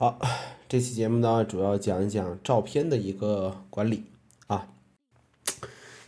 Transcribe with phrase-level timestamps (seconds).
[0.00, 0.18] 好，
[0.66, 4.04] 这期节目呢，主要讲一讲照片的一个管理
[4.46, 4.68] 啊，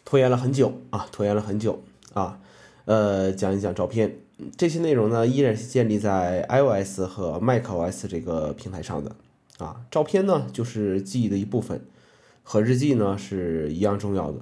[0.03, 1.85] 拖延了很久啊，拖延了很久
[2.15, 2.41] 啊，
[2.87, 4.17] 呃，讲一讲照片，
[4.57, 9.15] 这些内容呢，依然是建立在 iOS 和 macOS 这个平台上的
[9.59, 9.85] 啊。
[9.91, 11.85] 照片呢，就是记忆的一部分，
[12.43, 14.39] 和日记呢是一样重要的。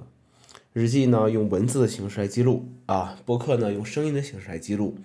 [0.71, 4.95] 日记呢，用文字的形式来记录啊，播客呢，用声音的形式来记录。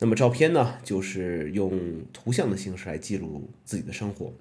[0.00, 4.32] 那么照片呢，就是用图像的形式来记录自己的生活。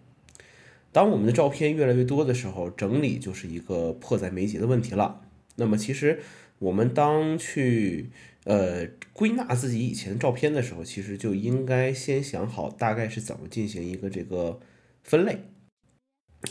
[0.92, 5.22] 当我们的照片越来越多的时候，整理就是一个迫在眉睫的问题了。
[5.56, 6.20] 那么其实
[6.60, 8.12] 我们当去
[8.44, 14.60] 呃归纳自己以前照片的时候，其实就应该先想好大概是怎么进行一个这个
[15.04, 15.40] 分类。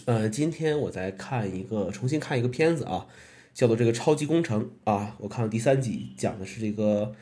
[0.07, 3.07] 呃，今天我在看一个重新看一个片子啊，
[3.55, 7.15] 叫做这个超级工程啊，我看了第三集，讲的是这个。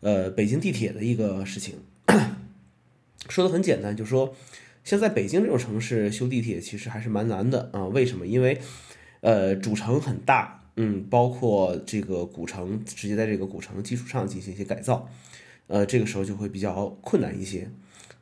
[0.00, 1.74] 呃，北京地铁的一个事情，
[3.28, 4.34] 说的很简单，就是说，
[4.84, 7.86] 像在北京这种城市修地铁其实还是蛮难的啊。
[7.86, 8.26] 为什么？
[8.26, 8.60] 因为，
[9.20, 15.08] 呃，主城很大，嗯，包括这个古城，直接在这个古城基础上进行一些改造，
[15.66, 17.70] 呃，这个时候就会比较困难一些。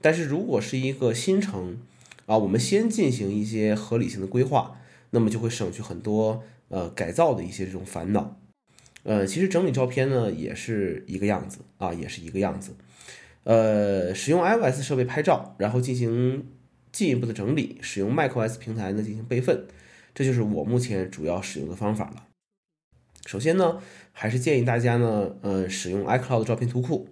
[0.01, 1.79] 但是如果是一个新城
[2.25, 4.81] 啊，我们先进行一些合理性的规划，
[5.11, 8.39] 那么就会省去很多呃改造的一些这种烦恼。
[9.07, 12.75] 呃，其实整理照片呢也是一个样子啊，也是一个样子。
[13.45, 16.45] 呃，使用 iOS 设备拍照，然后进行
[16.91, 19.67] 进一步的整理；使用 macOS 平台呢进行备份，
[20.13, 22.25] 这就是我目前主要使用的方法了。
[23.27, 27.09] 首先呢，还是建议大家呢，呃，使用 iCloud 照片图库。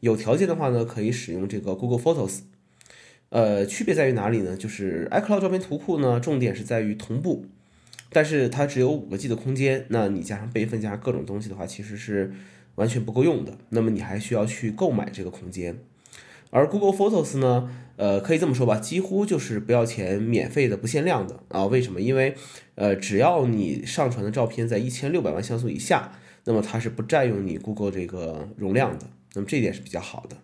[0.00, 2.40] 有条件的话呢，可以使用这个 Google Photos。
[3.28, 4.56] 呃，区别在于哪里呢？
[4.56, 7.44] 就是 iCloud 照片图库呢，重点是在于同步。
[8.10, 12.32] 但是它只有五个 G 的空间，那你加上备份加上各种东西的话，其实是
[12.76, 13.58] 完全不够用的。
[13.70, 15.78] 那么你还需要去购买这个空间。
[16.50, 21.66] 而 Google Photos 呢，呃，可以这么说吧，几乎就是不要钱、免费的、不限量的啊。
[21.66, 22.00] 为什么？
[22.00, 22.36] 因为
[22.76, 26.12] 呃，只要你上传的照片在一千六百万像素以下，
[26.44, 29.06] 那么它是不占用你 Google 这个容量的。
[29.34, 30.36] 那么这一点是比较好的。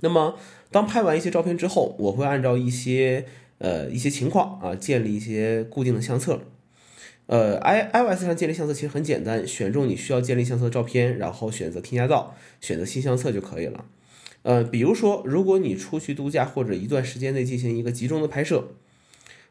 [0.00, 0.38] 那么
[0.70, 3.24] 当拍完一些照片之后，我会按照一些
[3.56, 6.42] 呃一些情况啊，建立一些固定的相册。
[7.26, 13.84] 呃，i iOS 上建立相册其实很简单，选中你需要建立相册的照片，然后选择添加到，选择新相册就可以了。
[14.42, 18.68] 呃，比如说，如果你出去度假或者一段时间内进行一个集中的拍摄，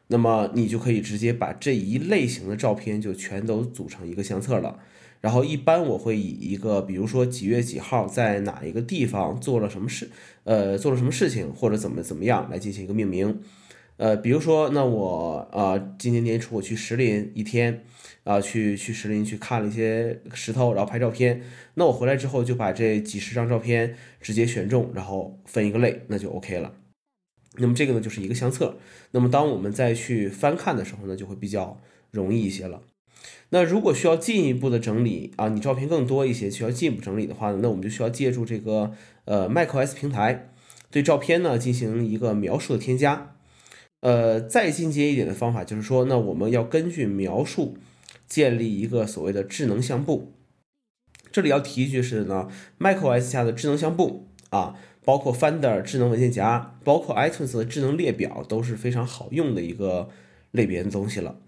[0.06, 4.78] 那么你就可以直接把这一类型的照片就全都组成一个相册了。
[5.20, 10.08] 然后一般我会以一个，比如说几月几号在哪一个地方做了什么事，
[10.44, 13.40] 呃，做了什么事情或者怎么怎么样来进行一个命名。
[13.98, 17.82] 呃，比如说，那我啊，今年年初我去石林一天，
[18.24, 21.42] 啊，去去石林去看了一些石头，然后拍照片。
[21.74, 26.74] 那我回来之后就把这几十张照片直接选中，然后分一个类，那就 OK 了。
[27.58, 28.76] 那么这个呢就是一个相册。
[29.12, 31.80] 那么当我们再去翻看的时候呢，就会比较
[32.10, 32.82] 容易一些了。
[33.48, 38.92] 那如果需要进一步的整理啊，你照片更多一些，需要进一步整理的话呢，那我们就需要借助这个
[39.24, 40.52] 呃 macOS 平台，
[40.90, 43.35] 对照片呢进行一个描述的添加。
[44.06, 47.76] 呃，再进阶一点的方法就是说，那我们要根据描述
[48.28, 50.32] 建立一个所谓的智能相簿。
[51.32, 60.08] 这里要提一句是呢，macOS 下的智能相簿啊，包括 Finder 智能文件夹，包括 iTunes 的智能列表都是非常好用的一个
[60.52, 61.40] 类别的东西了。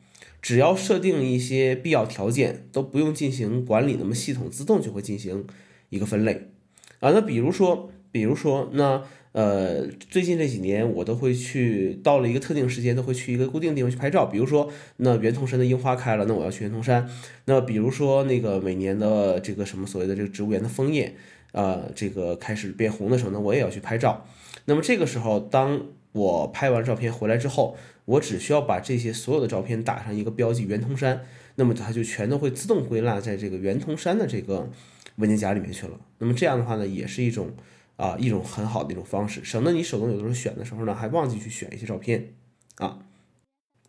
[0.42, 5.46] 只要设定一些必要条件，都不用进行管理，那么系统自动就会进行
[5.90, 6.50] 一个分类
[6.98, 7.12] 啊。
[7.12, 9.04] 那比如说，比如说那。
[9.32, 14.24] 呃，最近这几年我都会去，到了一个特定时间都会去一个固定地方去拍照。
[14.24, 17.08] 比如说，那圆通山的樱花开了，那我要去圆通山。
[17.44, 21.14] 那比如说，那个每年的这个什么所谓的这个植物园的枫叶，
[21.52, 24.26] 呃，这个开始变红的时候呢，我也要去拍照。
[24.64, 31.20] 那么这个时候，当我拍完照片回来之后，我只需要把这些所有的照片打上一个标记圆通山，
[31.56, 34.70] 那么它就全都会自动归纳在这个圆通山的这个
[35.16, 36.00] 文件夹里面去了。
[36.18, 37.50] 那么这样的话呢，也是一种。
[37.98, 42.32] 啊，一种很好的一种方式，省得你手动有的时候选的时候呢，还忘记去选一些照片
[42.76, 43.00] 啊。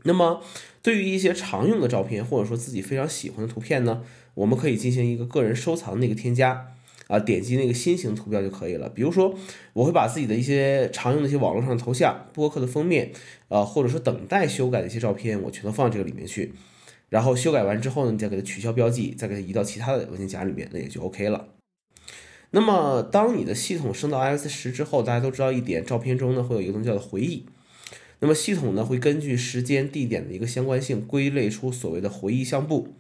[0.04, 0.42] 那么，
[0.82, 4.02] 对于一些常用的照片，或者说自己非常喜欢的图片呢，
[4.34, 6.74] 我们可以进行一个个人收藏的一个添加
[7.08, 8.90] 啊，点击那个新型图标就可以了。
[8.90, 9.38] 比如说，
[9.74, 13.12] 我会把自己的一些常用的一些网络上的头像、播客的封面，
[13.50, 16.54] 呃，或者说等待修改的一些照片，我全都放这个里面去。
[17.10, 21.59] 然后修改完之后呢，你再给它取消标记，再给它移到其他的文件夹里面，那也就 OK 了。
[22.52, 27.46] 那么，当你的系统升到 iOS 十之后，大家都知道一点，照片中呢会有一个东西叫做回忆。
[28.22, 32.96] 那么系统呢会根据时间、地点的一个相关性，归类出所谓的回忆相簿。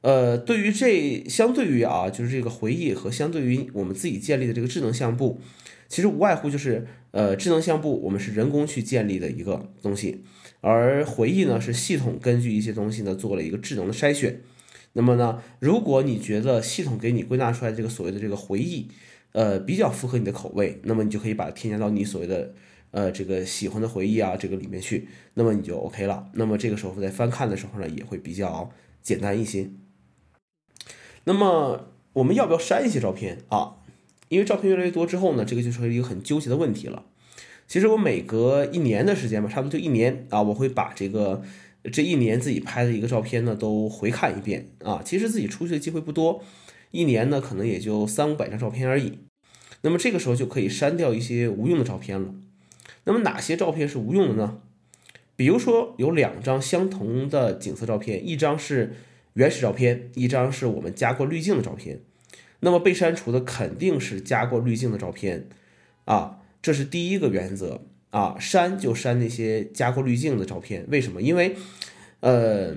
[0.00, 5.40] 呃，对于这相对于啊，就是这个回忆和相对于我们自己建立的这个智能相簿，
[5.88, 10.24] 其实无外乎就是呃，智能相簿我们是人工去建立的一个东西，
[10.60, 14.40] 而回忆呢是系统根据一些东西呢做了一个智能的筛选。
[14.94, 18.88] 那么呢，如果你觉得系统给你归纳出来这个所谓的这个回忆，
[19.32, 22.54] 呃，比较符合你的口味，那么你就可以把它添加到你所谓的
[22.90, 26.28] 呃这个喜欢的回忆啊这个里面去，那么你就 OK 了。
[26.34, 28.70] 那么这个时候在翻看的时候呢，也会比较
[29.02, 29.70] 简单一些。
[31.24, 33.76] 那么我们要不要删一些照片啊？
[34.28, 37.06] 因为照片越来越多之后呢，这个就是一个很纠结的问题了。
[37.66, 41.42] 其实我每隔一年的时间吧，差不多就一年啊，我会把这个
[41.90, 45.02] 这一年自己拍的一个照片呢都回看一遍啊。
[45.04, 46.42] 其实自己出去的机会不多，
[46.90, 49.18] 一年呢可能也就三五百张照片而已。
[49.82, 52.34] 那么这个时候就可以删掉一些无用的照片了。
[53.04, 54.58] 那么哪些照片是无用的呢？
[55.34, 58.94] 比如说有两张相同的景色照片，一张是
[59.34, 62.00] 原始照片，一张是我们加过滤镜的照片。
[62.60, 65.48] 那么被删除的肯定是加过滤镜的照片，
[66.04, 70.86] 啊，这是第一个原则啊，删就删那些加过滤镜的照片。
[70.90, 71.22] 为什么？
[71.22, 71.56] 因为，
[72.20, 72.74] 呃，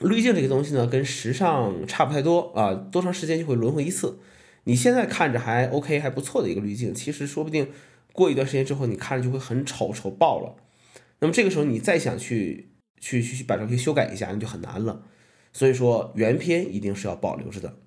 [0.00, 4.18] 滤镜这个东西呢，跟时尚差不太多啊，多长时间就会轮回一次。
[4.64, 7.70] 你现在看着还 OK 还不错的一个滤镜，其实说不定
[8.12, 10.56] 过一段时间之后，你看着就会很丑，丑爆了。
[11.20, 12.68] 那么这个时候你再想去
[13.00, 15.02] 去去去把照片修改一下，那就很难了。
[15.54, 17.78] 所以说原片一定是要保留着的。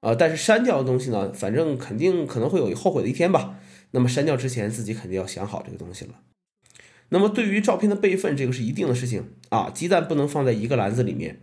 [0.00, 3.55] 呃，但是删掉的东西呢，反正肯定可能会有后悔的一天吧。
[3.96, 6.20] 那么删掉之前，自己肯定要想好这个东西了。
[7.08, 11.40] 那么对于照片的备份，这个是一定的事情啊，鸡蛋不能放在一个篮子里面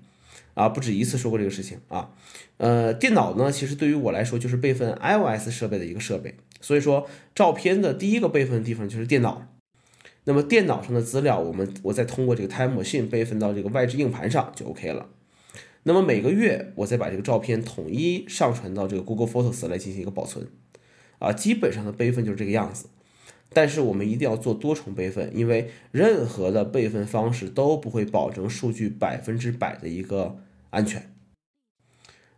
[0.54, 2.12] 啊，不止一次说过这个事情啊。
[2.58, 9.48] 呃，电脑呢，其实对于我来说就是备份 iOS 设备的一个设备，所以说照片的第一个备份的地方就是电脑。
[10.26, 15.10] 那么电脑上的资料，我们我再通过这个 Time Machine 备份到这个外置硬盘上就 OK 了。
[15.82, 20.48] 那么每个月我再把这个照片统一上传到这个 Google Photos 来进行一个保存，
[21.24, 22.88] 啊，基本上的备份就是这个样子。
[23.56, 30.40] 但是我们一定要做多重备份，因为任何的备份方式都不会保证数据百分之百的一个
[30.72, 31.12] 安全。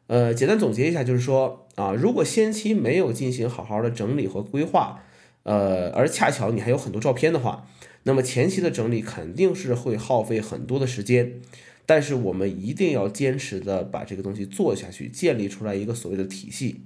[0.07, 5.03] 呃，简单总结一下，就是说啊，如果先期没有进行好好的整理和规划，
[5.43, 7.67] 呃，而恰巧你还有很多照片的话，
[8.03, 11.39] 那么前期的整理肯定是会耗费很多的时间。
[11.88, 16.81] 但是我们一定要坚持的把这个东西做下去，建立出来一个所谓的体系，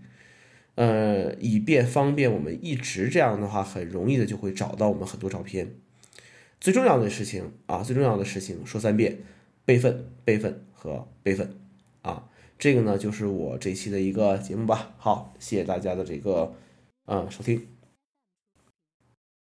[0.80, 5.76] 呃，以便方便我们一直这样的话，很容易的就会找到我们很多照片。
[6.62, 9.18] 最重要的事情啊，最重要的事情说三遍：
[9.66, 11.54] 备份、备份和备份
[12.02, 12.30] 啊！
[12.58, 14.94] 这个呢，就是我这期的一个节目吧。
[14.98, 16.54] 好，谢谢大家的这个
[17.08, 17.79] 嗯收听。